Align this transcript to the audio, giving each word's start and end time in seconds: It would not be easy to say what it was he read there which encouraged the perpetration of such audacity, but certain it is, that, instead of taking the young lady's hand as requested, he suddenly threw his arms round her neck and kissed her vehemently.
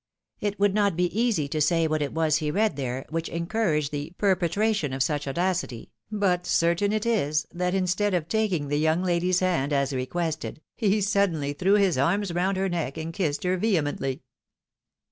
It 0.39 0.59
would 0.59 0.73
not 0.73 0.95
be 0.97 1.15
easy 1.15 1.47
to 1.49 1.61
say 1.61 1.85
what 1.85 2.01
it 2.01 2.11
was 2.11 2.37
he 2.37 2.49
read 2.49 2.75
there 2.75 3.05
which 3.11 3.29
encouraged 3.29 3.91
the 3.91 4.13
perpetration 4.17 4.93
of 4.93 5.03
such 5.03 5.27
audacity, 5.27 5.91
but 6.11 6.47
certain 6.47 6.91
it 6.91 7.05
is, 7.05 7.45
that, 7.53 7.75
instead 7.75 8.15
of 8.15 8.27
taking 8.27 8.67
the 8.69 8.79
young 8.79 9.03
lady's 9.03 9.41
hand 9.41 9.71
as 9.71 9.93
requested, 9.93 10.59
he 10.75 11.01
suddenly 11.01 11.53
threw 11.53 11.73
his 11.75 11.99
arms 11.99 12.33
round 12.33 12.57
her 12.57 12.67
neck 12.67 12.97
and 12.97 13.13
kissed 13.13 13.43
her 13.43 13.57
vehemently. 13.57 14.23